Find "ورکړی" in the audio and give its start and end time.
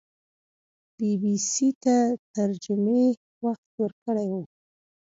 3.81-4.27